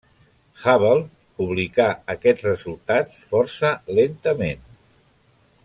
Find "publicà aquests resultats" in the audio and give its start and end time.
1.41-3.21